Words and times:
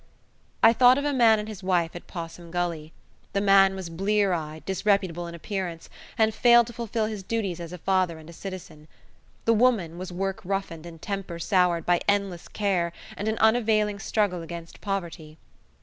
I 0.63 0.73
thought 0.73 0.97
of 0.97 1.05
a 1.05 1.13
man 1.13 1.37
and 1.37 1.47
his 1.47 1.61
wife 1.61 1.95
at 1.95 2.07
Possum 2.07 2.49
Gully. 2.49 2.91
The 3.33 3.39
man 3.39 3.75
was 3.75 3.87
blear 3.87 4.33
eyed, 4.33 4.65
disreputable 4.65 5.27
in 5.27 5.35
appearance, 5.35 5.91
and 6.17 6.33
failed 6.33 6.65
to 6.65 6.73
fulfil 6.73 7.05
his 7.05 7.21
duties 7.21 7.59
as 7.59 7.71
a 7.71 7.77
father 7.77 8.17
and 8.17 8.27
a 8.27 8.33
citizen. 8.33 8.87
The 9.45 9.53
woman 9.53 9.99
was 9.99 10.11
work 10.11 10.39
roughened 10.43 10.87
and 10.87 10.99
temper 10.99 11.37
soured 11.37 11.85
by 11.85 12.01
endless 12.07 12.47
care 12.47 12.93
and 13.15 13.27
an 13.27 13.37
unavailing 13.37 13.99
struggle 13.99 14.41
against 14.41 14.81
poverty. 14.81 15.37